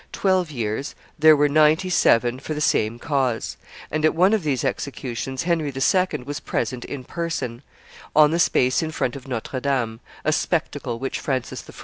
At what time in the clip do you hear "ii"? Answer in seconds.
5.71-6.23